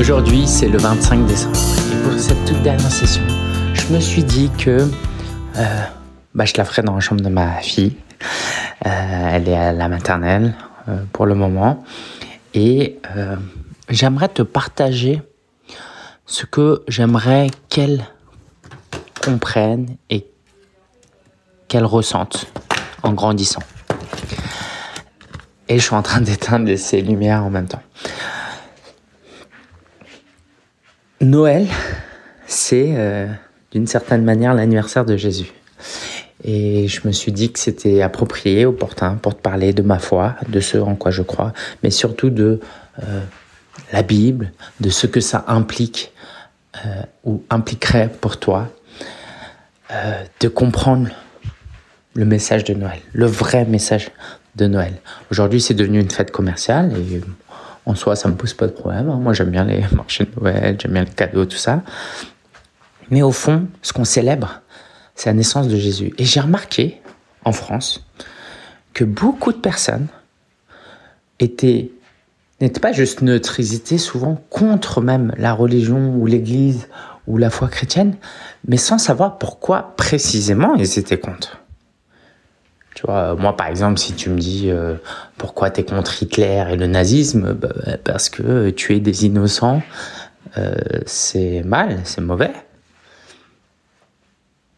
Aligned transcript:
Aujourd'hui, 0.00 0.48
c'est 0.48 0.68
le 0.68 0.78
25 0.78 1.26
décembre. 1.26 1.58
Et 1.92 2.02
pour 2.02 2.18
cette 2.18 2.42
toute 2.46 2.62
dernière 2.62 2.90
session, 2.90 3.22
je 3.74 3.92
me 3.92 4.00
suis 4.00 4.24
dit 4.24 4.50
que 4.56 4.88
euh, 5.56 5.82
bah, 6.34 6.46
je 6.46 6.54
la 6.56 6.64
ferai 6.64 6.80
dans 6.80 6.94
la 6.94 7.00
chambre 7.00 7.20
de 7.20 7.28
ma 7.28 7.56
fille. 7.56 7.94
Euh, 8.86 9.30
elle 9.30 9.46
est 9.46 9.54
à 9.54 9.72
la 9.72 9.88
maternelle 9.88 10.54
euh, 10.88 11.04
pour 11.12 11.26
le 11.26 11.34
moment. 11.34 11.84
Et 12.54 12.98
j'aimerais 13.90 14.28
te 14.28 14.40
partager 14.40 15.20
ce 16.24 16.46
que 16.46 16.82
j'aimerais 16.88 17.48
qu'elle 17.68 18.02
comprenne 19.22 19.96
et 20.08 20.26
qu'elle 21.68 21.84
ressente 21.84 22.46
en 23.02 23.12
grandissant. 23.12 23.62
Et 25.68 25.78
je 25.78 25.84
suis 25.84 25.94
en 25.94 26.02
train 26.02 26.22
d'éteindre 26.22 26.74
ces 26.76 27.02
lumières 27.02 27.44
en 27.44 27.50
même 27.50 27.68
temps. 27.68 27.82
Noël, 31.22 31.66
c'est 32.46 32.94
euh, 32.96 33.26
d'une 33.72 33.86
certaine 33.86 34.24
manière 34.24 34.54
l'anniversaire 34.54 35.04
de 35.04 35.18
Jésus. 35.18 35.52
Et 36.44 36.88
je 36.88 37.06
me 37.06 37.12
suis 37.12 37.30
dit 37.30 37.52
que 37.52 37.58
c'était 37.58 38.00
approprié, 38.00 38.64
opportun 38.64 39.16
pour 39.16 39.36
te 39.36 39.42
parler 39.42 39.74
de 39.74 39.82
ma 39.82 39.98
foi, 39.98 40.36
de 40.48 40.60
ce 40.60 40.78
en 40.78 40.96
quoi 40.96 41.10
je 41.10 41.20
crois, 41.20 41.52
mais 41.82 41.90
surtout 41.90 42.30
de 42.30 42.60
euh, 43.02 43.20
la 43.92 44.02
Bible, 44.02 44.50
de 44.80 44.88
ce 44.88 45.06
que 45.06 45.20
ça 45.20 45.44
implique 45.46 46.12
euh, 46.86 47.02
ou 47.24 47.42
impliquerait 47.50 48.10
pour 48.20 48.38
toi, 48.38 48.68
de 50.38 50.46
comprendre 50.46 51.08
le 52.14 52.24
message 52.24 52.62
de 52.62 52.74
Noël, 52.74 53.00
le 53.12 53.26
vrai 53.26 53.64
message 53.64 54.12
de 54.54 54.68
Noël. 54.68 54.94
Aujourd'hui, 55.32 55.60
c'est 55.60 55.74
devenu 55.74 56.00
une 56.00 56.12
fête 56.12 56.30
commerciale 56.30 56.92
et 56.96 57.20
en 57.86 57.94
soi, 57.94 58.16
ça 58.16 58.28
me 58.28 58.34
pose 58.34 58.54
pas 58.54 58.66
de 58.66 58.72
problème. 58.72 59.08
Hein. 59.08 59.18
Moi, 59.20 59.32
j'aime 59.32 59.50
bien 59.50 59.64
les 59.64 59.84
marchés 59.92 60.24
de 60.24 60.40
Noël, 60.40 60.76
j'aime 60.80 60.92
bien 60.92 61.04
les 61.04 61.10
cadeaux, 61.10 61.44
tout 61.44 61.56
ça. 61.56 61.82
Mais 63.10 63.22
au 63.22 63.32
fond, 63.32 63.66
ce 63.82 63.92
qu'on 63.92 64.04
célèbre, 64.04 64.60
c'est 65.14 65.30
la 65.30 65.34
naissance 65.34 65.68
de 65.68 65.76
Jésus. 65.76 66.14
Et 66.18 66.24
j'ai 66.24 66.40
remarqué, 66.40 67.00
en 67.44 67.52
France, 67.52 68.06
que 68.92 69.04
beaucoup 69.04 69.52
de 69.52 69.58
personnes 69.58 70.06
étaient 71.38 71.90
n'étaient 72.60 72.80
pas 72.80 72.92
juste 72.92 73.22
neutres, 73.22 73.58
ils 73.58 73.74
étaient 73.74 73.98
souvent 73.98 74.38
contre 74.50 75.00
même 75.00 75.32
la 75.38 75.54
religion 75.54 76.14
ou 76.14 76.26
l'Église 76.26 76.88
ou 77.26 77.38
la 77.38 77.48
foi 77.48 77.68
chrétienne, 77.68 78.16
mais 78.66 78.76
sans 78.76 78.98
savoir 78.98 79.38
pourquoi 79.38 79.94
précisément 79.96 80.74
ils 80.74 80.98
étaient 80.98 81.18
contre. 81.18 81.59
Moi 83.08 83.56
par 83.56 83.66
exemple, 83.66 83.98
si 83.98 84.14
tu 84.14 84.30
me 84.30 84.38
dis 84.38 84.70
euh, 84.70 84.94
pourquoi 85.38 85.70
tu 85.70 85.80
es 85.80 85.84
contre 85.84 86.22
Hitler 86.22 86.64
et 86.70 86.76
le 86.76 86.86
nazisme, 86.86 87.52
bah, 87.52 87.68
parce 88.04 88.28
que 88.28 88.70
tuer 88.70 89.00
des 89.00 89.26
innocents, 89.26 89.82
euh, 90.58 90.74
c'est 91.06 91.62
mal, 91.64 92.00
c'est 92.04 92.20
mauvais. 92.20 92.52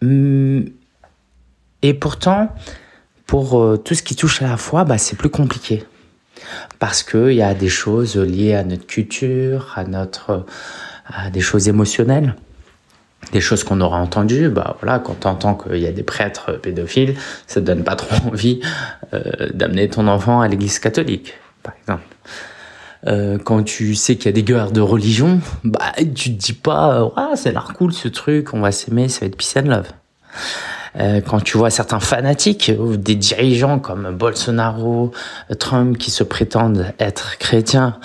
Hum, 0.03 0.67
et 1.83 1.95
pourtant, 1.95 2.55
pour 3.27 3.61
euh, 3.61 3.77
tout 3.77 3.95
ce 3.95 4.03
qui 4.03 4.15
touche 4.17 4.43
à 4.43 4.49
la 4.49 4.57
foi, 4.57 4.85
bah, 4.85 4.99
c'est 4.99 5.17
plus 5.17 5.31
compliqué. 5.31 5.85
Parce 6.79 7.03
qu'il 7.03 7.33
y 7.33 7.43
a 7.43 7.55
des 7.55 7.69
choses 7.69 8.17
liées 8.17 8.55
à 8.55 8.65
notre 8.65 8.87
culture, 8.87 9.73
à, 9.77 9.85
notre, 9.85 10.45
à 11.07 11.31
des 11.31 11.41
choses 11.41 11.69
émotionnelles 11.69 12.35
des 13.31 13.41
choses 13.41 13.65
qu'on 13.65 13.81
aura 13.81 13.99
entendues, 13.99 14.49
bah 14.49 14.77
voilà, 14.81 14.99
quand 14.99 15.21
tu 15.21 15.27
entends 15.27 15.55
qu'il 15.55 15.79
y 15.79 15.87
a 15.87 15.93
des 15.93 16.03
prêtres 16.03 16.53
pédophiles, 16.61 17.15
ça 17.47 17.61
te 17.61 17.67
donne 17.67 17.85
pas 17.85 17.97
trop 17.97 18.15
envie 18.29 18.61
euh, 19.15 19.49
d'amener 19.55 19.89
ton 19.89 20.09
enfant 20.09 20.41
à 20.41 20.49
l'église 20.49 20.79
catholique, 20.79 21.35
par 21.63 21.75
exemple. 21.81 22.05
Euh, 23.07 23.39
quand 23.39 23.65
tu 23.65 23.95
sais 23.95 24.17
qu'il 24.17 24.27
y 24.27 24.29
a 24.29 24.33
des 24.33 24.45
guerres 24.45 24.71
de 24.71 24.81
religion, 24.81 25.41
bah 25.65 25.93
tu 26.15 26.35
te 26.35 26.39
dis 26.39 26.53
pas, 26.53 27.05
ouais, 27.05 27.37
ça 27.37 27.49
a 27.49 27.53
l'air 27.53 27.73
cool 27.77 27.93
ce 27.93 28.09
truc, 28.09 28.55
on 28.55 28.61
va 28.61 28.71
s'aimer, 28.71 29.09
ça 29.09 29.21
va 29.21 29.27
être 29.27 29.37
peace 29.37 29.55
and 29.57 29.69
love. 29.69 29.89
Euh, 30.99 31.21
quand 31.23 31.41
tu 31.43 31.57
vois 31.57 31.71
certains 31.71 32.01
fanatiques 32.01 32.71
ou 32.79 32.97
des 32.97 33.15
dirigeants 33.15 33.79
comme 33.79 34.15
Bolsonaro, 34.15 35.13
Trump 35.59 35.97
qui 35.97 36.11
se 36.11 36.23
prétendent 36.23 36.93
être 36.99 37.39
chrétiens, 37.39 37.99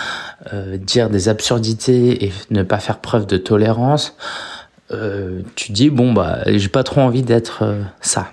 euh, 0.54 0.78
dire 0.78 1.10
des 1.10 1.28
absurdités 1.28 2.26
et 2.26 2.34
ne 2.50 2.64
pas 2.64 2.80
faire 2.80 3.00
preuve 3.00 3.26
de 3.26 3.38
tolérance, 3.38 4.16
euh, 4.92 5.42
tu 5.56 5.72
dis 5.72 5.90
bon 5.90 6.14
bah 6.14 6.40
j'ai 6.46 6.70
pas 6.70 6.84
trop 6.84 7.02
envie 7.02 7.24
d'être 7.24 7.64
euh, 7.64 7.84
ça. 8.02 8.32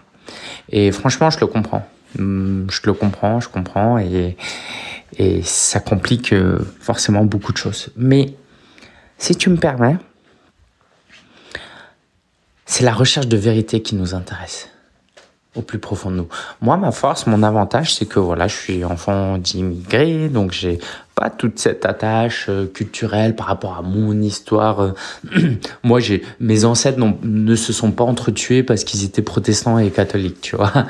Et 0.70 0.92
franchement, 0.92 1.30
je 1.30 1.40
le 1.40 1.46
comprends. 1.46 1.86
Hum, 2.18 2.66
je 2.70 2.80
le 2.84 2.92
comprends, 2.92 3.40
je 3.40 3.48
comprends 3.48 3.98
et 3.98 4.36
et 5.18 5.42
ça 5.42 5.80
complique 5.80 6.32
euh, 6.32 6.58
forcément 6.80 7.24
beaucoup 7.24 7.52
de 7.52 7.56
choses. 7.56 7.90
Mais 7.96 8.34
si 9.18 9.36
tu 9.36 9.50
me 9.50 9.56
permets, 9.56 9.96
c'est 12.66 12.84
la 12.84 12.92
recherche 12.92 13.28
de 13.28 13.36
vérité 13.36 13.82
qui 13.82 13.94
nous 13.94 14.14
intéresse 14.14 14.68
au 15.54 15.62
plus 15.62 15.78
profond 15.78 16.10
de 16.10 16.16
nous. 16.16 16.28
Moi, 16.60 16.76
ma 16.76 16.90
force, 16.90 17.26
mon 17.26 17.42
avantage, 17.42 17.94
c'est 17.94 18.06
que 18.06 18.18
voilà, 18.18 18.48
je 18.48 18.56
suis 18.56 18.84
enfant 18.84 19.38
d'immigré, 19.38 20.28
donc 20.28 20.52
j'ai 20.52 20.78
pas 21.14 21.30
toute 21.30 21.60
cette 21.60 21.86
attache 21.86 22.46
euh, 22.48 22.66
culturelle 22.66 23.36
par 23.36 23.46
rapport 23.46 23.76
à 23.78 23.82
mon 23.82 24.20
histoire. 24.20 24.80
Euh. 24.80 24.92
Moi, 25.84 26.00
j'ai 26.00 26.22
mes 26.40 26.64
ancêtres 26.64 26.98
ne 27.22 27.54
se 27.54 27.72
sont 27.72 27.92
pas 27.92 28.02
entretués 28.02 28.64
parce 28.64 28.82
qu'ils 28.82 29.04
étaient 29.04 29.22
protestants 29.22 29.78
et 29.78 29.90
catholiques, 29.90 30.40
tu 30.40 30.56
vois. 30.56 30.72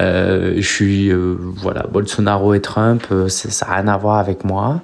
Euh, 0.00 0.54
je 0.56 0.66
suis 0.66 1.12
voilà, 1.12 1.82
Bolsonaro 1.86 2.54
et 2.54 2.60
Trump, 2.60 3.06
ça 3.28 3.66
n'a 3.66 3.74
rien 3.74 3.88
à 3.88 3.96
voir 3.96 4.18
avec 4.18 4.44
moi. 4.44 4.80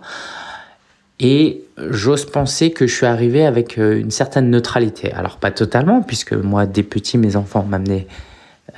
Et 1.20 1.62
j'ose 1.90 2.26
penser 2.26 2.70
que 2.70 2.86
je 2.86 2.94
suis 2.94 3.06
arrivé 3.06 3.46
avec 3.46 3.76
une 3.76 4.10
certaine 4.10 4.50
neutralité. 4.50 5.12
Alors 5.12 5.36
pas 5.36 5.50
totalement, 5.50 6.02
puisque 6.02 6.32
moi, 6.32 6.66
des 6.66 6.82
petits, 6.82 7.18
mes 7.18 7.36
enfants 7.36 7.64
m'amenaient 7.68 8.06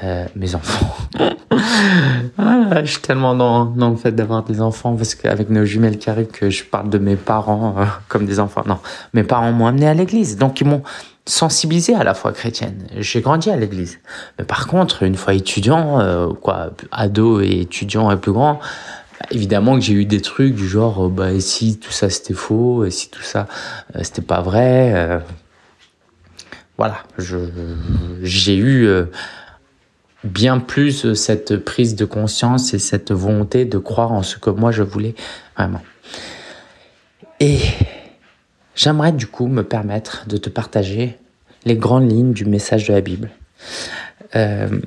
euh, 0.05 0.27
mes 0.37 0.55
enfants. 0.55 0.95
ah, 2.39 2.85
je 2.85 2.91
suis 2.93 3.01
tellement 3.01 3.35
dans, 3.35 3.91
le 3.91 3.97
fait 3.97 4.13
d'avoir 4.13 4.45
des 4.45 4.61
enfants 4.61 4.95
parce 4.95 5.17
qu'avec 5.17 5.51
nos 5.51 5.65
jumelles 5.65 5.99
qui 5.99 6.09
arrivent 6.09 6.29
que 6.29 6.51
je 6.51 6.63
parle 6.63 6.89
de 6.89 6.99
mes 6.99 7.17
parents 7.17 7.75
euh, 7.79 7.85
comme 8.09 8.25
des 8.25 8.39
enfants. 8.39 8.63
Non, 8.65 8.79
mes 9.13 9.25
parents 9.25 9.51
m'ont 9.51 9.67
amené 9.67 9.89
à 9.89 9.95
l'église, 9.95 10.37
donc 10.37 10.61
ils 10.61 10.69
m'ont 10.69 10.85
sensibilisé 11.27 11.97
à 11.97 12.05
la 12.05 12.15
foi 12.15 12.31
chrétienne. 12.33 12.87
J'ai 12.97 13.21
grandi 13.21 13.51
à 13.51 13.57
l'église. 13.57 13.99
Mais 14.39 14.45
par 14.45 14.69
contre, 14.69 15.03
une 15.03 15.17
fois 15.17 15.35
étudiant, 15.35 15.99
euh, 15.99 16.29
quoi, 16.29 16.71
ado 16.93 17.41
et 17.41 17.63
étudiant 17.63 18.09
et 18.13 18.17
plus 18.17 18.33
grand, 18.33 18.61
bah, 19.19 19.27
évidemment 19.33 19.75
que 19.75 19.81
j'ai 19.81 19.95
eu 19.95 20.05
des 20.05 20.21
trucs 20.21 20.55
du 20.55 20.69
genre, 20.69 21.09
bah, 21.09 21.33
et 21.33 21.41
si 21.41 21.77
tout 21.77 21.91
ça 21.91 22.09
c'était 22.09 22.35
faux, 22.35 22.85
et 22.85 22.93
si 22.93 23.11
tout 23.11 23.23
ça 23.23 23.49
c'était 24.03 24.23
pas 24.23 24.43
vrai. 24.43 25.21
voilà, 26.77 26.99
j'ai 28.23 28.57
eu 28.57 28.89
bien 30.25 30.59
plus 30.59 31.05
euh, 31.05 31.15
cette 31.15 31.57
prise 31.57 31.95
de 31.95 32.05
conscience 32.05 32.75
et 32.75 32.79
cette 32.79 33.13
volonté 33.13 33.65
de 33.65 33.79
croire 33.79 34.13
en 34.13 34.23
ce 34.23 34.37
que 34.39 34.51
moi 34.51 34.73
je 34.73 34.83
voulais 34.83 35.15
vraiment. 35.57 35.83
Et 37.41 37.61
j'aimerais 38.75 39.13
du 39.13 39.27
coup 39.27 39.47
me 39.47 39.63
permettre 39.63 40.27
de 40.27 40.37
te 40.37 40.49
partager 40.49 41.19
les 41.65 41.77
grandes 41.77 42.11
lignes 42.11 42.33
du 42.33 42.45
message 42.45 42.89
de 42.89 42.93
la 42.93 43.01
Bible. 43.01 43.31
Euh, 44.37 44.81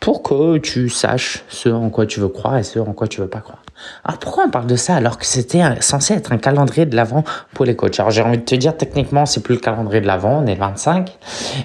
pour 0.00 0.22
que 0.22 0.58
tu 0.58 0.88
saches 0.88 1.44
ce 1.48 1.68
en 1.68 1.88
quoi 1.88 2.06
tu 2.06 2.20
veux 2.20 2.28
croire 2.28 2.58
et 2.58 2.64
ce 2.64 2.78
en 2.78 2.92
quoi 2.92 3.06
tu 3.06 3.20
veux 3.20 3.28
pas 3.28 3.40
croire. 3.40 3.62
Alors 4.04 4.18
pourquoi 4.18 4.44
on 4.46 4.50
parle 4.50 4.66
de 4.66 4.76
ça 4.76 4.94
alors 4.94 5.18
que 5.18 5.26
c'était 5.26 5.62
censé 5.80 6.14
être 6.14 6.32
un 6.32 6.38
calendrier 6.38 6.86
de 6.86 6.96
l'avant 6.96 7.24
pour 7.54 7.64
les 7.64 7.76
coachs? 7.76 7.98
Alors 8.00 8.10
j'ai 8.10 8.22
envie 8.22 8.38
de 8.38 8.44
te 8.44 8.54
dire 8.54 8.76
techniquement 8.76 9.26
c'est 9.26 9.42
plus 9.42 9.54
le 9.54 9.60
calendrier 9.60 10.00
de 10.00 10.06
l'avant, 10.06 10.42
on 10.42 10.46
est 10.46 10.54
le 10.54 10.60
25. 10.60 11.16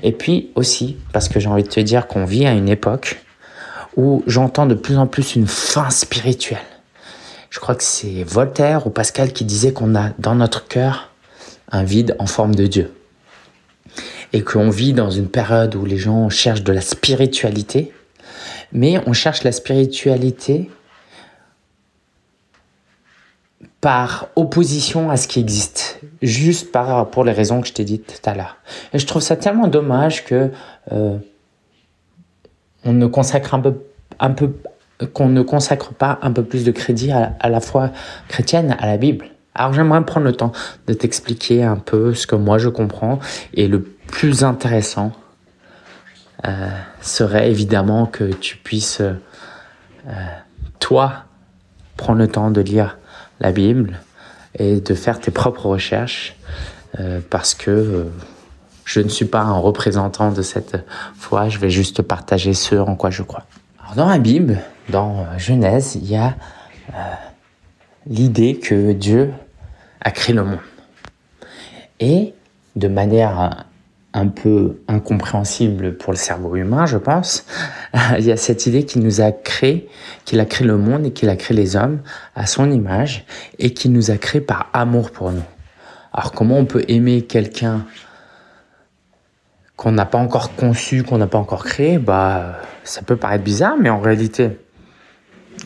Et 0.03 0.11
puis 0.11 0.51
aussi 0.55 0.97
parce 1.13 1.29
que 1.29 1.39
j'ai 1.39 1.47
envie 1.47 1.63
de 1.63 1.69
te 1.69 1.79
dire 1.79 2.07
qu'on 2.07 2.25
vit 2.25 2.45
à 2.45 2.53
une 2.53 2.69
époque 2.69 3.23
où 3.95 4.23
j'entends 4.28 4.67
de 4.67 4.75
plus 4.75 4.97
en 4.97 5.08
plus 5.08 5.35
une 5.35 5.47
fin 5.47 5.90
spirituelle. 5.90 6.59
Je 7.49 7.59
crois 7.59 7.75
que 7.75 7.84
c'est 7.84 8.23
Voltaire 8.23 8.85
ou 8.85 8.90
Pascal 8.90 9.34
qui 9.34 9.46
disait 9.46 9.73
qu'on 9.73 9.96
a 9.96 10.09
dans 10.19 10.35
notre 10.35 10.67
cœur 10.67 11.09
un 11.72 11.84
vide 11.84 12.16
en 12.19 12.28
forme 12.28 12.55
de 12.55 12.67
Dieu. 12.67 12.93
Et 14.34 14.43
qu'on 14.43 14.69
vit 14.69 14.93
dans 14.93 15.09
une 15.09 15.29
période 15.29 15.75
où 15.75 15.85
les 15.85 15.97
gens 15.97 16.29
cherchent 16.29 16.64
de 16.64 16.73
la 16.73 16.81
spiritualité, 16.81 17.93
mais 18.72 19.02
on 19.08 19.14
cherche 19.14 19.43
la 19.43 19.52
spiritualité 19.52 20.69
par 23.82 24.29
opposition 24.35 25.09
à 25.09 25.18
ce 25.18 25.28
qui 25.28 25.40
existe, 25.40 26.02
juste 26.22 26.72
par 26.72 27.09
pour 27.09 27.24
les 27.24 27.32
raisons 27.32 27.62
que 27.62 27.68
je 27.68 27.74
t'ai 27.74 27.84
dites 27.84 28.22
tout 28.22 28.29
à 28.29 28.34
l'heure. 28.34 28.58
Et 28.94 29.00
je 29.00 29.06
trouve 29.06 29.22
ça 29.22 29.35
tellement 29.35 29.68
dommage 29.68 30.26
que 30.26 30.52
euh, 30.91 31.18
on 32.84 32.94
ne 32.94 33.06
consacre 33.06 33.53
un 33.53 34.32
peu, 34.32 34.53
qu'on 35.14 35.29
ne 35.29 35.41
consacre 35.41 35.94
pas 35.94 36.18
un 36.22 36.32
peu 36.32 36.44
plus 36.44 36.64
de 36.66 36.72
crédit 36.72 37.12
à, 37.12 37.35
à 37.40 37.50
la 37.50 37.59
foi 37.59 37.91
chrétienne, 38.28 38.76
à 38.79 38.88
la 38.88 38.97
Bible. 38.97 39.28
Alors 39.53 39.74
j'aimerais 39.74 40.03
prendre 40.06 40.26
le 40.26 40.34
temps 40.34 40.52
de 40.88 40.94
t'expliquer 40.94 41.64
un 41.64 41.78
peu 41.78 42.14
ce 42.14 42.28
que 42.28 42.35
moi 42.35 42.58
je 42.58 42.70
comprends 42.70 43.20
et 43.53 43.68
le 43.68 43.82
plus 43.82 44.44
intéressant 44.44 45.12
euh, 46.46 46.70
serait 47.02 47.50
évidemment 47.50 48.06
que 48.06 48.26
tu 48.26 48.58
puisses, 48.58 49.02
euh, 49.02 49.14
toi, 50.79 51.26
prendre 51.97 52.20
le 52.20 52.28
temps 52.28 52.52
de 52.52 52.62
lire 52.62 52.97
la 53.39 53.51
Bible 53.51 53.99
et 54.57 54.79
de 54.79 54.93
faire 54.93 55.19
tes 55.19 55.31
propres 55.31 55.67
recherches 55.67 56.35
euh, 56.99 57.19
parce 57.29 57.53
que 57.53 57.72
euh, 57.72 58.03
je 58.85 59.01
ne 59.01 59.09
suis 59.09 59.25
pas 59.25 59.41
un 59.41 59.57
représentant 59.57 60.31
de 60.31 60.41
cette 60.41 60.78
foi, 61.16 61.49
je 61.49 61.59
vais 61.59 61.69
juste 61.69 62.01
partager 62.01 62.53
ce 62.53 62.75
en 62.75 62.95
quoi 62.95 63.09
je 63.09 63.23
crois. 63.23 63.43
Dans 63.95 64.07
la 64.07 64.17
Bible, 64.17 64.59
dans 64.89 65.19
euh, 65.19 65.37
Genèse, 65.37 65.95
il 65.95 66.09
y 66.09 66.16
a 66.16 66.35
l'idée 68.07 68.57
que 68.57 68.93
Dieu 68.93 69.34
a 70.01 70.11
créé 70.11 70.33
le 70.33 70.43
monde. 70.43 70.59
Et 71.99 72.33
de 72.78 72.87
manière 72.87 73.66
un 74.13 74.27
peu 74.27 74.79
incompréhensible 74.87 75.97
pour 75.97 76.11
le 76.13 76.17
cerveau 76.17 76.55
humain, 76.55 76.85
je 76.85 76.97
pense, 76.97 77.45
il 78.17 78.25
y 78.25 78.31
a 78.31 78.37
cette 78.37 78.65
idée 78.65 78.83
qu'il 78.83 79.03
nous 79.03 79.21
a 79.21 79.31
créé, 79.31 79.89
qu'il 80.25 80.39
a 80.39 80.45
créé 80.45 80.65
le 80.65 80.77
monde 80.77 81.05
et 81.05 81.11
qu'il 81.11 81.29
a 81.29 81.35
créé 81.35 81.55
les 81.55 81.75
hommes 81.75 81.99
à 82.35 82.47
son 82.47 82.71
image 82.71 83.25
et 83.59 83.73
qu'il 83.73 83.91
nous 83.91 84.09
a 84.09 84.17
créé 84.17 84.41
par 84.41 84.69
amour 84.73 85.11
pour 85.11 85.31
nous. 85.31 85.43
Alors 86.13 86.31
comment 86.31 86.57
on 86.57 86.65
peut 86.65 86.83
aimer 86.87 87.23
quelqu'un 87.23 87.85
qu'on 89.75 89.91
n'a 89.91 90.05
pas 90.05 90.17
encore 90.17 90.55
conçu, 90.55 91.03
qu'on 91.03 91.19
n'a 91.19 91.27
pas 91.27 91.37
encore 91.37 91.63
créé? 91.63 91.99
Bah, 91.99 92.59
ça 92.83 93.03
peut 93.03 93.17
paraître 93.17 93.43
bizarre, 93.43 93.75
mais 93.79 93.89
en 93.89 93.99
réalité, 93.99 94.57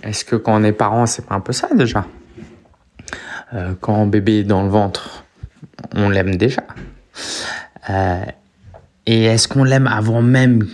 est-ce 0.03 0.25
que 0.25 0.35
quand 0.35 0.59
on 0.59 0.63
est 0.63 0.73
parent, 0.73 1.05
c'est 1.05 1.25
pas 1.25 1.35
un 1.35 1.39
peu 1.39 1.53
ça 1.53 1.69
déjà? 1.73 2.05
Euh, 3.53 3.73
Quand 3.79 3.95
un 3.95 4.07
bébé 4.07 4.39
est 4.39 4.43
dans 4.43 4.63
le 4.63 4.69
ventre, 4.69 5.23
on 5.95 6.09
l'aime 6.09 6.35
déjà. 6.35 6.63
Euh, 7.91 8.23
et 9.05 9.23
est-ce 9.25 9.47
qu'on 9.47 9.63
l'aime 9.63 9.88
avant 9.88 10.21
même 10.21 10.67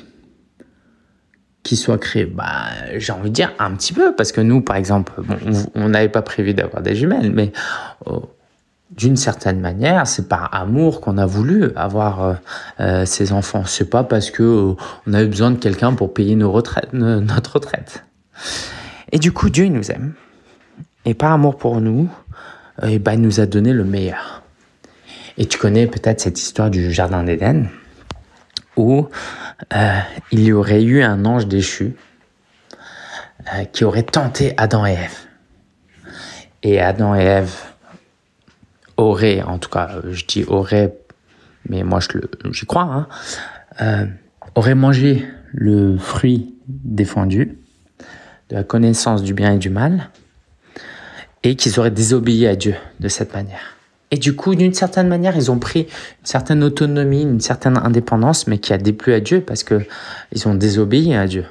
qu'il 1.64 1.78
soit 1.78 1.98
créé? 1.98 2.26
Bah, 2.26 2.68
j'ai 2.98 3.12
envie 3.14 3.30
de 3.30 3.36
dire 3.36 3.54
un 3.60 3.72
petit 3.72 3.94
peu, 3.94 4.16
parce 4.16 4.32
que 4.32 4.42
nous, 4.42 4.62
par 4.62 4.76
exemple, 4.76 5.14
on 5.76 5.90
n'avait 5.90 6.10
pas 6.10 6.22
prévu 6.22 6.54
d'avoir 6.54 6.82
des 6.82 6.96
jumelles, 6.96 7.32
mais 7.32 7.52
oh, 8.06 8.30
d'une 8.92 9.18
certaine 9.18 9.60
manière, 9.60 10.08
c'est 10.08 10.28
par 10.28 10.54
amour 10.54 11.02
qu'on 11.02 11.18
a 11.18 11.26
voulu 11.26 11.72
avoir 11.76 12.24
euh, 12.24 12.34
euh, 12.80 13.06
ces 13.06 13.32
enfants. 13.32 13.64
C'est 13.66 13.90
pas 13.90 14.04
parce 14.04 14.32
que 14.32 14.76
on 15.08 15.14
avait 15.14 15.28
besoin 15.28 15.52
de 15.52 15.58
quelqu'un 15.58 15.94
pour 15.94 16.14
payer 16.14 16.36
nos 16.36 16.52
retraites, 16.52 16.94
notre 16.94 17.56
retraite. 17.56 18.04
Et 19.12 19.20
du 19.20 19.32
coup, 19.32 19.50
Dieu 19.50 19.66
il 19.66 19.74
nous 19.74 19.92
aime. 19.92 20.14
Et 21.06 21.14
par 21.14 21.32
amour 21.32 21.58
pour 21.58 21.80
nous, 21.80 22.10
eh 22.84 23.00
ben, 23.00 23.14
il 23.14 23.22
nous 23.22 23.40
a 23.40 23.46
donné 23.46 23.74
le 23.74 23.86
meilleur. 23.86 24.44
Et 25.38 25.46
tu 25.46 25.58
connais 25.60 25.86
peut-être 25.86 26.20
cette 26.20 26.40
histoire 26.40 26.72
du 26.72 26.92
Jardin 26.92 27.24
d'Éden, 27.24 27.68
où 28.76 29.08
euh, 29.76 30.00
il 30.32 30.44
y 30.44 30.52
aurait 30.52 30.84
eu 30.84 31.04
un 31.04 31.26
ange 31.26 31.48
déchu 31.48 31.96
euh, 33.54 33.66
qui 33.66 33.84
aurait 33.84 34.04
tenté 34.04 34.54
Adam 34.58 34.86
et 34.86 34.94
Ève. 34.94 35.18
Et 36.64 36.82
Adam 36.82 37.16
et 37.16 37.24
Ève 37.24 37.54
auraient, 38.98 39.44
en 39.44 39.60
tout 39.60 39.70
cas, 39.70 40.02
je 40.10 40.26
dis 40.26 40.44
auraient, 40.46 40.98
mais 41.70 41.84
moi 41.84 42.00
j'y 42.52 42.66
crois, 42.66 42.84
hein, 42.84 43.08
euh, 43.82 44.08
auraient 44.56 44.76
mangé 44.76 45.24
le 45.54 45.98
fruit 45.98 46.56
défendu 46.68 47.60
de 48.50 48.56
la 48.56 48.64
connaissance 48.64 49.22
du 49.22 49.36
bien 49.36 49.54
et 49.54 49.58
du 49.60 49.70
mal, 49.70 50.10
et 51.44 51.56
qu'ils 51.56 51.80
auraient 51.80 51.92
désobéi 51.92 52.48
à 52.48 52.56
Dieu 52.56 52.76
de 53.00 53.08
cette 53.08 53.34
manière. 53.34 53.77
Et 54.12 54.18
du 54.18 54.36
coup, 54.36 54.56
d'une 54.56 54.74
certaine 54.74 55.08
manière, 55.08 55.36
ils 55.36 55.52
ont 55.52 55.60
pris 55.60 55.82
une 55.82 56.26
certaine 56.26 56.64
autonomie, 56.64 57.24
une 57.24 57.42
certaine 57.42 57.78
indépendance, 57.78 58.48
mais 58.48 58.58
qui 58.58 58.72
a 58.72 58.78
déplu 58.78 59.14
à 59.14 59.20
Dieu 59.20 59.42
parce 59.42 59.64
que 59.64 59.86
ils 60.32 60.48
ont 60.48 60.56
désobéi 60.56 61.14
à 61.14 61.28
Dieu. 61.28 61.46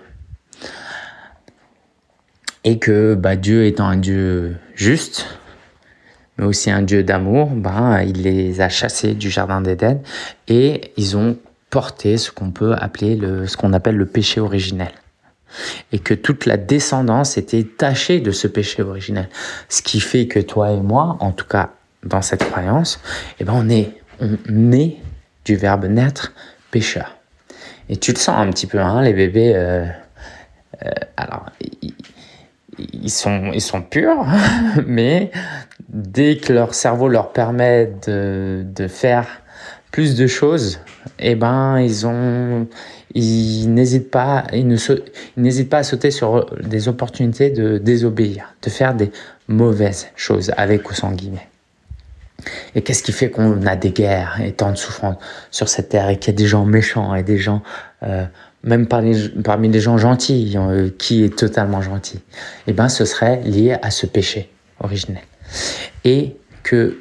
Et 2.65 2.79
que 2.79 3.15
bah, 3.15 3.37
Dieu 3.37 3.67
étant 3.67 3.87
un 3.87 3.99
Dieu 3.99 4.57
juste, 4.75 5.27
mais 6.39 6.47
aussi 6.47 6.71
un 6.71 6.83
Dieu 6.83 7.03
d'amour, 7.03 7.51
bah, 7.51 8.03
il 8.05 8.23
les 8.23 8.61
a 8.61 8.69
chassés 8.69 9.15
du 9.15 9.31
jardin 9.31 9.61
d'Éden 9.61 10.01
et 10.49 10.93
ils 10.97 11.17
ont 11.17 11.37
porté 11.69 12.17
ce 12.17 12.31
qu'on 12.31 12.51
peut 12.51 12.75
appeler 12.75 13.17
le, 13.17 13.47
ce 13.47 13.57
qu'on 13.57 13.75
appelle 13.75 13.97
le 13.97 14.07
péché 14.07 14.41
originel. 14.41 14.93
Et 15.93 15.99
que 15.99 16.15
toute 16.15 16.47
la 16.47 16.57
descendance 16.57 17.39
était 17.39 17.65
tachée 17.65 18.21
de 18.21 18.31
ce 18.31 18.47
péché 18.47 18.83
originel. 18.83 19.29
Ce 19.69 19.83
qui 19.83 20.01
fait 20.01 20.27
que 20.27 20.41
toi 20.41 20.73
et 20.73 20.81
moi, 20.81 21.17
en 21.21 21.33
tout 21.33 21.47
cas 21.47 21.71
dans 22.05 22.23
cette 22.23 22.45
croyance, 22.49 23.01
eh 23.41 23.45
ben 23.45 23.53
on 23.55 23.69
est, 23.69 23.91
on 24.21 24.73
est 24.73 24.97
du 25.45 25.57
verbe 25.57 25.87
naître 25.87 26.33
pécheur. 26.71 27.17
Et 27.89 27.97
tu 27.97 28.13
le 28.13 28.19
sens 28.19 28.37
un 28.39 28.51
petit 28.51 28.67
peu, 28.67 28.79
hein, 28.79 29.03
les 29.03 29.13
bébés. 29.13 29.53
Euh, 29.55 29.87
euh, 30.85 30.91
alors, 31.17 31.47
ils, 32.79 33.11
sont, 33.11 33.51
ils 33.55 33.63
sont 33.63 33.83
purs, 33.83 34.27
mais 34.87 35.31
dès 35.89 36.37
que 36.37 36.53
leur 36.53 36.75
cerveau 36.75 37.09
leur 37.09 37.33
permet 37.33 37.93
de, 38.07 38.65
de 38.65 38.89
faire 38.89 39.27
plus 39.93 40.17
de 40.17 40.27
choses, 40.27 40.81
eh 41.19 41.37
ben 41.37 41.79
ils 41.81 42.07
ont, 42.07 42.67
ils 43.15 43.73
n'hésitent 43.73 44.11
pas, 44.11 44.45
ils 44.53 44.69
ne 44.69 44.77
n'hésitent 45.39 45.71
pas 45.71 45.79
à 45.79 45.83
sauter 45.85 46.11
sur 46.11 46.55
des 46.61 46.89
opportunités 46.89 47.51
de 47.51 47.79
désobéir, 47.79 48.55
de 48.61 48.69
faire 48.69 48.95
des 48.95 49.11
mauvaises 49.49 50.09
choses 50.17 50.53
avec 50.59 50.91
ou 50.91 50.95
sans 50.95 51.13
guillemets. 51.13 51.49
Et 52.75 52.83
qu'est-ce 52.83 53.03
qui 53.03 53.13
fait 53.13 53.31
qu'on 53.31 53.67
a 53.67 53.77
des 53.77 53.91
guerres 53.91 54.41
et 54.43 54.53
tant 54.53 54.71
de 54.71 54.77
souffrances 54.77 55.17
sur 55.51 55.69
cette 55.69 55.89
terre 55.89 56.09
et 56.09 56.19
qu'il 56.19 56.33
y 56.33 56.37
a 56.37 56.39
des 56.39 56.47
gens 56.47 56.65
méchants 56.65 57.15
et 57.15 57.23
des 57.23 57.39
gens, 57.39 57.63
euh, 58.03 58.25
même 58.63 58.87
parmi, 58.87 59.29
parmi 59.45 59.69
les 59.69 59.81
gens 59.81 59.99
gentils, 59.99 60.55
euh, 60.57 60.91
qui 60.99 61.25
est 61.25 61.37
totalement 61.37 61.83
gentil 61.83 62.21
Eh 62.67 62.73
ben, 62.73 62.89
ce 62.89 63.05
serait 63.05 63.41
lié 63.43 63.77
à 63.83 63.91
ce 63.91 64.07
péché 64.07 64.51
originel. 64.81 65.23
Et 66.05 66.37
que 66.63 66.99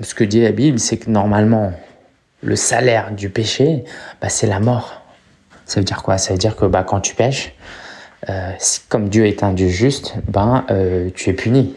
ce 0.00 0.14
que 0.14 0.24
dit 0.24 0.42
la 0.42 0.52
Bible, 0.52 0.78
c'est 0.78 0.98
que 0.98 1.10
normalement, 1.10 1.72
le 2.42 2.56
salaire 2.56 3.12
du 3.12 3.30
péché, 3.30 3.84
bah, 4.20 4.28
c'est 4.28 4.46
la 4.46 4.60
mort. 4.60 5.02
Ça 5.64 5.80
veut 5.80 5.84
dire 5.84 6.02
quoi? 6.02 6.18
Ça 6.18 6.32
veut 6.32 6.38
dire 6.38 6.56
que 6.56 6.66
bah, 6.66 6.84
quand 6.84 7.00
tu 7.00 7.14
pêches, 7.14 7.54
euh, 8.28 8.52
comme 8.88 9.08
Dieu 9.08 9.26
est 9.26 9.42
un 9.42 9.52
Dieu 9.52 9.68
juste, 9.68 10.14
ben, 10.28 10.64
euh, 10.70 11.10
tu 11.14 11.30
es 11.30 11.32
puni. 11.32 11.74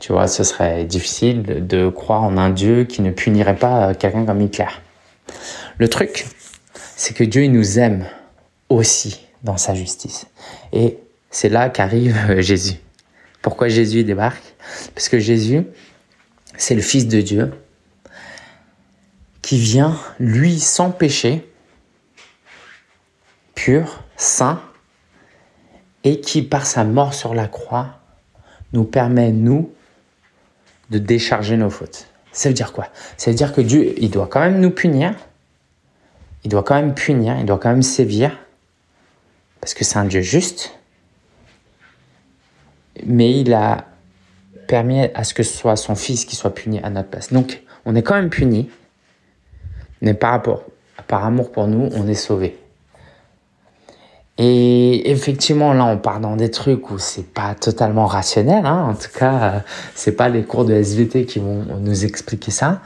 Tu 0.00 0.12
vois, 0.12 0.28
ce 0.28 0.44
serait 0.44 0.84
difficile 0.84 1.66
de 1.66 1.88
croire 1.88 2.22
en 2.22 2.36
un 2.36 2.50
Dieu 2.50 2.84
qui 2.84 3.02
ne 3.02 3.10
punirait 3.10 3.56
pas 3.56 3.94
quelqu'un 3.94 4.24
comme 4.24 4.40
Hitler. 4.40 4.66
Le 5.78 5.88
truc, 5.88 6.26
c'est 6.96 7.14
que 7.14 7.24
Dieu 7.24 7.44
il 7.44 7.52
nous 7.52 7.78
aime 7.78 8.06
aussi 8.68 9.26
dans 9.42 9.56
sa 9.56 9.74
justice. 9.74 10.26
Et 10.72 10.98
c'est 11.30 11.48
là 11.48 11.68
qu'arrive 11.68 12.40
Jésus. 12.40 12.76
Pourquoi 13.42 13.68
Jésus 13.68 14.04
débarque? 14.04 14.54
Parce 14.94 15.08
que 15.08 15.18
Jésus, 15.18 15.64
c'est 16.56 16.74
le 16.74 16.82
Fils 16.82 17.06
de 17.06 17.20
Dieu 17.20 17.52
qui 19.42 19.58
vient, 19.58 19.96
lui, 20.18 20.58
sans 20.58 20.90
péché, 20.90 21.48
pur, 23.54 24.02
saint, 24.16 24.60
et 26.02 26.20
qui, 26.20 26.42
par 26.42 26.66
sa 26.66 26.82
mort 26.82 27.14
sur 27.14 27.34
la 27.34 27.46
croix, 27.46 28.00
nous 28.72 28.82
permet, 28.84 29.30
nous, 29.30 29.72
de 30.90 30.98
décharger 30.98 31.56
nos 31.56 31.70
fautes. 31.70 32.08
Ça 32.32 32.48
veut 32.48 32.54
dire 32.54 32.72
quoi? 32.72 32.88
Ça 33.16 33.30
veut 33.30 33.36
dire 33.36 33.52
que 33.52 33.60
Dieu, 33.60 33.94
il 33.98 34.10
doit 34.10 34.26
quand 34.26 34.40
même 34.40 34.60
nous 34.60 34.70
punir, 34.70 35.14
il 36.44 36.50
doit 36.50 36.62
quand 36.62 36.74
même 36.74 36.94
punir, 36.94 37.36
il 37.38 37.46
doit 37.46 37.58
quand 37.58 37.70
même 37.70 37.82
sévir, 37.82 38.38
parce 39.60 39.74
que 39.74 39.84
c'est 39.84 39.98
un 39.98 40.04
Dieu 40.04 40.20
juste, 40.20 40.78
mais 43.04 43.40
il 43.40 43.52
a 43.54 43.86
permis 44.68 45.00
à 45.14 45.24
ce 45.24 45.34
que 45.34 45.42
ce 45.42 45.56
soit 45.56 45.76
son 45.76 45.94
fils 45.94 46.24
qui 46.24 46.36
soit 46.36 46.54
puni 46.54 46.80
à 46.82 46.90
notre 46.90 47.08
place. 47.08 47.32
Donc, 47.32 47.62
on 47.84 47.94
est 47.94 48.02
quand 48.02 48.14
même 48.14 48.30
puni, 48.30 48.68
mais 50.02 50.14
par 50.14 50.32
rapport, 50.32 50.64
par 51.06 51.24
amour 51.24 51.52
pour 51.52 51.68
nous, 51.68 51.88
on 51.94 52.06
est 52.06 52.14
sauvé. 52.14 52.58
Et 54.38 55.10
effectivement, 55.10 55.72
là, 55.72 55.86
on 55.86 55.96
part 55.96 56.20
dans 56.20 56.36
des 56.36 56.50
trucs 56.50 56.90
où 56.90 56.98
c'est 56.98 57.26
pas 57.26 57.54
totalement 57.54 58.06
rationnel. 58.06 58.66
Hein. 58.66 58.88
En 58.90 58.94
tout 58.94 59.10
cas, 59.18 59.42
euh, 59.42 59.60
c'est 59.94 60.12
pas 60.12 60.28
les 60.28 60.42
cours 60.42 60.66
de 60.66 60.74
SVT 60.74 61.24
qui 61.24 61.38
vont 61.38 61.64
nous 61.80 62.04
expliquer 62.04 62.50
ça. 62.50 62.82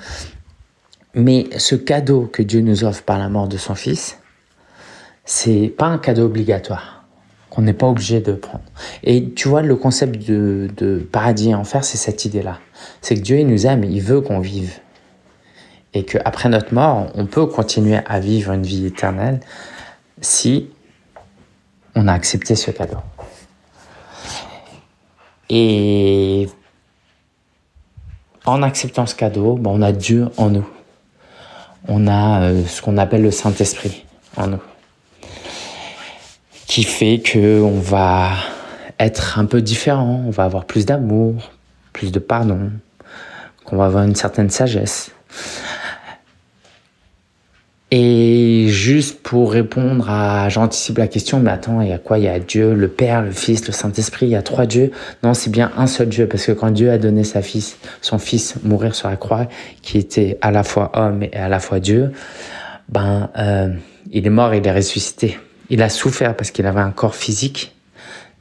Mais 1.15 1.47
ce 1.59 1.75
cadeau 1.75 2.31
que 2.33 2.43
Dieu 2.43 2.61
nous 2.61 2.85
offre 2.85 3.03
par 3.03 3.19
la 3.19 3.29
mort 3.29 3.49
de 3.49 3.57
son 3.57 3.75
Fils, 3.75 4.19
c'est 5.25 5.73
pas 5.77 5.87
un 5.87 5.99
cadeau 5.99 6.27
obligatoire 6.27 7.05
qu'on 7.51 7.63
n'est 7.63 7.73
pas 7.73 7.89
obligé 7.89 8.21
de 8.21 8.33
prendre. 8.33 8.65
Et 9.03 9.31
tu 9.33 9.49
vois, 9.49 9.63
le 9.63 9.75
concept 9.75 10.25
de, 10.29 11.09
paradis 11.11 11.51
et 11.51 11.55
enfer, 11.57 11.85
c'est 11.85 11.99
cette 11.99 12.25
idée-là. 12.25 12.61
C'est 13.01 13.17
que 13.17 13.21
Dieu, 13.21 13.41
il 13.41 13.49
nous 13.49 13.67
aime, 13.67 13.83
il 13.83 14.01
veut 14.01 14.21
qu'on 14.21 14.39
vive. 14.39 14.79
Et 15.95 16.05
qu'après 16.05 16.49
notre 16.49 16.73
mort, 16.73 17.09
on 17.17 17.27
peut 17.27 17.47
continuer 17.47 17.99
à 18.07 18.21
vivre 18.21 18.53
une 18.53 18.63
vie 18.63 18.87
éternelle 18.87 19.41
si 20.21 20.69
on 21.95 22.09
a 22.09 22.13
accepté 22.13 22.55
ce 22.55 22.71
cadeau. 22.71 22.99
Et 25.49 26.49
en 28.47 28.63
acceptant 28.63 29.07
ce 29.07 29.15
cadeau, 29.15 29.61
on 29.65 29.83
a 29.83 29.93
Dieu 29.93 30.29
en 30.37 30.51
nous. 30.51 30.69
On 31.89 32.07
a 32.07 32.43
euh, 32.43 32.65
ce 32.67 32.83
qu'on 32.83 32.99
appelle 32.99 33.23
le 33.23 33.31
Saint-Esprit 33.31 34.05
en 34.37 34.49
nous. 34.49 34.63
Qui 36.67 36.85
fait 36.85 37.19
que 37.19 37.61
on 37.61 37.81
va 37.81 38.31
être 38.99 39.39
un 39.39 39.47
peu 39.47 39.61
différent, 39.61 40.23
on 40.27 40.31
va 40.31 40.45
avoir 40.45 40.67
plus 40.67 40.87
d'amour, 40.87 41.51
plus 41.93 42.13
de 42.13 42.19
pardon, 42.19 42.71
qu'on 43.65 43.77
va 43.77 43.87
avoir 43.87 44.05
une 44.05 44.15
certaine 44.15 44.51
sagesse. 44.51 45.11
Et 47.93 48.67
juste 48.69 49.21
pour 49.25 49.51
répondre 49.51 50.09
à, 50.09 50.49
j'anticipe 50.49 50.99
la 50.99 51.09
question, 51.09 51.41
mais 51.41 51.51
attends, 51.51 51.81
il 51.81 51.89
y 51.89 51.93
a 51.93 51.99
quoi? 51.99 52.19
Il 52.19 52.25
y 52.25 52.29
a 52.29 52.39
Dieu, 52.39 52.73
le 52.73 52.87
Père, 52.87 53.23
le 53.23 53.33
Fils, 53.33 53.67
le 53.67 53.73
Saint-Esprit, 53.73 54.27
il 54.27 54.31
y 54.31 54.37
a 54.37 54.43
trois 54.43 54.65
dieux? 54.67 54.93
Non, 55.25 55.35
c'est 55.35 55.51
bien 55.51 55.73
un 55.77 55.89
seul 55.89 56.09
Dieu, 56.09 56.29
parce 56.29 56.47
que 56.47 56.53
quand 56.53 56.71
Dieu 56.71 56.93
a 56.93 56.99
donné 56.99 57.25
sa 57.25 57.43
fils, 57.43 57.79
son 58.01 58.21
fils 58.21 58.55
mourir 58.63 58.95
sur 58.95 59.09
la 59.09 59.17
croix, 59.17 59.49
qui 59.83 59.99
était 59.99 60.39
à 60.41 60.53
la 60.53 60.63
fois 60.63 60.93
homme 60.95 61.25
et 61.25 61.35
à 61.35 61.49
la 61.49 61.59
fois 61.59 61.81
Dieu, 61.81 62.13
ben, 62.89 63.29
euh, 63.37 63.75
il 64.13 64.25
est 64.25 64.31
mort 64.31 64.55
il 64.55 64.65
est 64.65 64.73
ressuscité. 64.73 65.39
Il 65.69 65.83
a 65.83 65.89
souffert 65.89 66.37
parce 66.37 66.53
qu'il 66.53 66.67
avait 66.67 66.81
un 66.81 66.93
corps 66.93 67.17
physique, 67.17 67.75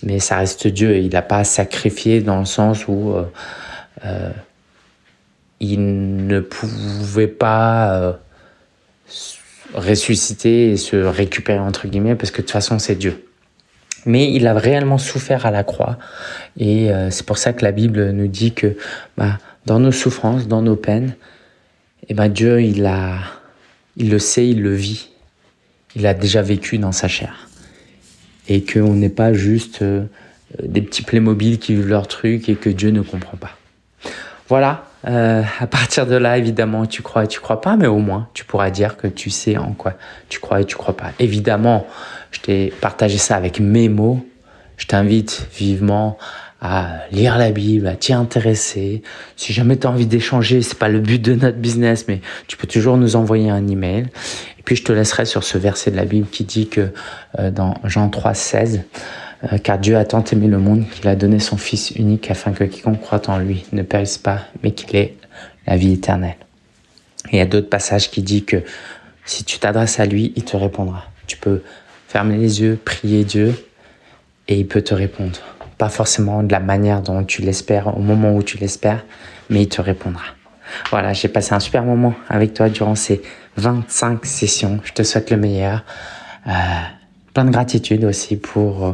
mais 0.04 0.20
ça 0.20 0.38
reste 0.38 0.68
Dieu. 0.68 0.98
Il 0.98 1.10
n'a 1.10 1.24
pas 1.24 1.44
sacrifié 1.44 2.22
dans 2.22 2.40
le 2.40 2.46
sens 2.46 2.88
où 2.88 3.14
euh, 3.14 3.24
euh, 4.06 4.30
il 5.60 6.28
ne 6.28 6.40
pouvait 6.40 7.28
pas 7.28 8.20
ressusciter 9.74 10.72
et 10.72 10.78
se 10.78 10.96
récupérer 10.96 11.60
entre 11.60 11.88
guillemets 11.88 12.16
parce 12.16 12.32
que 12.32 12.38
de 12.38 12.44
toute 12.44 12.52
façon 12.52 12.80
c'est 12.80 12.96
Dieu. 12.96 13.26
Mais 14.06 14.32
il 14.32 14.48
a 14.48 14.54
réellement 14.54 14.98
souffert 14.98 15.46
à 15.46 15.52
la 15.52 15.64
croix 15.64 15.98
et 16.58 16.92
euh, 16.92 17.10
c'est 17.12 17.26
pour 17.26 17.38
ça 17.38 17.54
que 17.54 17.64
la 17.64 17.72
Bible 17.72 18.12
nous 18.12 18.28
dit 18.28 18.54
que 18.54 18.76
bah, 19.18 19.38
dans 19.66 19.80
nos 19.80 19.92
souffrances, 19.92 20.48
dans 20.48 20.62
nos 20.62 20.76
peines, 20.76 21.16
et 22.04 22.12
eh 22.12 22.14
ben 22.14 22.30
Dieu 22.30 22.62
il 22.62 22.86
a, 22.86 23.18
il 23.98 24.10
le 24.10 24.20
sait, 24.20 24.48
il 24.48 24.62
le 24.62 24.74
vit, 24.74 25.10
il 25.96 26.08
a 26.08 26.14
déjà 26.14 26.42
vécu 26.42 26.78
dans 26.78 26.94
sa 26.94 27.08
chair 27.08 27.50
et 28.48 28.64
qu'on 28.64 28.96
n'est 28.96 29.10
pas 29.10 29.32
juste 29.32 29.84
euh, 29.84 30.06
des 30.64 30.82
petits 30.82 31.04
Playmobil 31.04 31.60
qui 31.60 31.76
vivent 31.76 31.88
leur 31.88 32.08
truc 32.08 32.50
et 32.50 32.56
que 32.56 32.70
Dieu 32.70 32.90
ne 32.90 33.02
comprend 33.02 33.38
pas. 33.38 33.56
Voilà, 34.48 34.89
euh, 35.08 35.44
à 35.60 35.68
partir 35.68 36.06
de 36.06 36.16
là, 36.16 36.38
évidemment, 36.38 36.86
tu 36.86 37.02
crois 37.02 37.24
et 37.24 37.28
tu 37.28 37.40
crois 37.40 37.62
pas, 37.62 37.78
mais 37.78 37.88
au 37.88 38.00
moins, 38.00 38.28
tu 38.34 38.44
pourras 38.44 38.70
dire 38.70 38.98
que 38.98 39.08
tu 39.08 39.30
sais 39.30 39.58
en 39.58 39.72
quoi 39.74 39.94
tu 40.28 40.40
crois 40.40 40.62
et 40.62 40.66
tu 40.66 40.76
crois 40.76 40.96
pas. 40.96 41.12
Évidemment, 41.20 41.88
je 42.32 42.40
t'ai 42.42 42.74
partagé 42.82 43.18
ça 43.18 43.36
avec 43.36 43.60
mes 43.60 43.90
mots. 43.90 44.26
Je 44.78 44.88
t'invite 44.88 45.48
vivement 45.58 46.18
à 46.62 46.98
lire 47.12 47.38
la 47.38 47.52
Bible, 47.52 47.88
à 47.88 47.96
t'y 47.96 48.12
intéresser. 48.12 49.02
Si 49.38 49.54
jamais 49.54 49.78
tu 49.78 49.88
as 49.88 49.90
envie 49.90 50.06
d'échanger, 50.06 50.62
c'est 50.62 50.78
pas 50.78 50.90
le 50.90 51.00
but 51.00 51.22
de 51.22 51.34
notre 51.34 51.58
business, 51.58 52.06
mais 52.08 52.22
tu 52.48 52.58
peux 52.58 52.68
toujours 52.68 52.98
nous 52.98 53.16
envoyer 53.16 53.50
un 53.50 53.66
email. 53.68 54.08
Et 54.58 54.62
puis 54.64 54.76
je 54.76 54.84
te 54.84 54.92
laisserai 54.92 55.26
sur 55.26 55.44
ce 55.44 55.58
verset 55.58 55.92
de 55.92 55.96
la 55.96 56.06
Bible 56.06 56.28
qui 56.30 56.44
dit 56.44 56.68
que 56.68 56.92
euh, 57.40 57.52
dans 57.52 57.76
Jean 57.86 58.10
3, 58.10 58.34
16, 58.34 58.82
euh, 59.44 59.58
car 59.58 59.78
Dieu 59.78 59.98
a 59.98 60.06
tant 60.06 60.24
aimé 60.24 60.48
le 60.48 60.58
monde 60.58 60.84
qu'il 60.90 61.08
a 61.08 61.16
donné 61.16 61.40
son 61.40 61.58
Fils 61.58 61.92
unique 61.92 62.30
afin 62.30 62.52
que 62.52 62.64
quiconque 62.64 63.02
croit 63.02 63.30
en 63.30 63.38
lui 63.38 63.66
ne 63.72 63.84
périsse 63.84 64.18
pas, 64.18 64.42
mais 64.64 64.72
qu'il 64.72 64.96
ait 64.96 65.16
la 65.66 65.78
vie 65.78 65.94
éternelle. 65.94 66.36
Et 67.32 67.36
il 67.36 67.38
y 67.38 67.42
a 67.42 67.46
d'autres 67.46 67.70
passages 67.70 68.10
qui 68.10 68.22
disent 68.22 68.46
que 68.46 68.64
si 69.26 69.44
tu 69.44 69.60
t'adresses 69.60 70.00
à 70.00 70.06
lui, 70.06 70.34
il 70.36 70.44
te 70.44 70.58
répondra. 70.58 71.06
Tu 71.28 71.38
peux 71.38 71.62
fermer 72.08 72.38
les 72.38 72.62
yeux, 72.62 72.80
prier 72.84 73.24
Dieu, 73.24 73.54
et 74.48 74.58
il 74.60 74.68
peut 74.68 74.82
te 74.82 74.94
répondre. 74.94 75.40
Pas 75.78 75.90
forcément 75.90 76.44
de 76.44 76.52
la 76.52 76.60
manière 76.60 77.02
dont 77.02 77.24
tu 77.24 77.42
l'espères, 77.42 77.96
au 77.96 78.02
moment 78.02 78.36
où 78.36 78.44
tu 78.44 78.58
l'espères, 78.58 79.06
mais 79.50 79.64
il 79.64 79.70
te 79.70 79.82
répondra. 79.82 80.24
Voilà, 80.90 81.14
j'ai 81.14 81.28
passé 81.28 81.54
un 81.54 81.60
super 81.60 81.84
moment 81.84 82.14
avec 82.28 82.54
toi 82.54 82.70
durant 82.70 82.96
ces 82.96 83.22
25 83.58 84.26
sessions. 84.26 84.80
Je 84.84 84.94
te 84.94 85.04
souhaite 85.04 85.30
le 85.30 85.38
meilleur. 85.38 85.84
Euh, 86.48 86.52
plein 87.34 87.46
de 87.46 87.52
gratitude 87.52 88.06
aussi 88.06 88.38
pour 88.38 88.86
euh, 88.86 88.92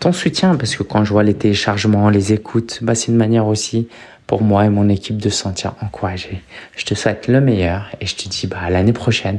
ton 0.00 0.12
soutien 0.12 0.54
parce 0.56 0.76
que 0.76 0.82
quand 0.82 1.04
je 1.04 1.12
vois 1.12 1.22
les 1.22 1.34
téléchargements, 1.34 2.10
les 2.10 2.32
écoutes, 2.32 2.80
bah, 2.82 2.94
c'est 2.94 3.08
une 3.08 3.16
manière 3.16 3.46
aussi 3.46 3.88
pour 4.26 4.42
moi 4.42 4.64
et 4.64 4.68
mon 4.68 4.88
équipe 4.88 5.18
de 5.18 5.28
se 5.28 5.38
sentir 5.38 5.74
encouragé. 5.80 6.42
Je 6.76 6.84
te 6.84 6.94
souhaite 6.94 7.28
le 7.28 7.40
meilleur 7.40 7.90
et 8.00 8.06
je 8.06 8.16
te 8.16 8.28
dis 8.28 8.46
bah, 8.46 8.58
à 8.62 8.70
l'année 8.70 8.92
prochaine 8.92 9.38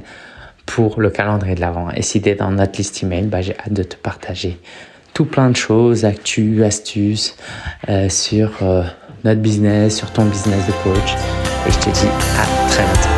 pour 0.66 1.00
le 1.00 1.10
calendrier 1.10 1.56
de 1.56 1.62
l'avant. 1.62 1.90
Et 1.92 2.02
si 2.02 2.22
tu 2.22 2.30
es 2.30 2.36
dans 2.36 2.52
notre 2.52 2.78
liste 2.78 3.04
email, 3.04 3.26
bah, 3.26 3.42
j'ai 3.42 3.58
hâte 3.58 3.74
de 3.74 3.84
te 3.84 3.96
partager 3.96 4.60
tout 5.14 5.26
plein 5.26 5.50
de 5.50 5.56
choses, 5.56 6.06
actus, 6.06 6.62
astuces 6.62 7.36
euh, 7.90 8.08
sur 8.08 8.52
euh, 8.62 8.84
notre 9.24 9.42
business, 9.42 9.98
sur 9.98 10.12
ton 10.12 10.26
business 10.26 10.68
de 10.68 10.72
coach. 10.84 11.16
Et 11.68 11.72
je 11.72 11.80
te 11.80 11.90
dis 11.90 12.08
à 12.38 12.70
très 12.70 12.84
bientôt. 12.84 13.17